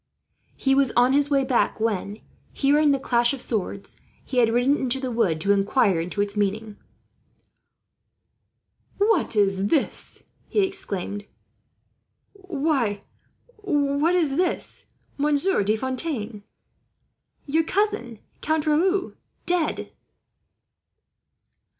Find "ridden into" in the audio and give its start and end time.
4.51-4.99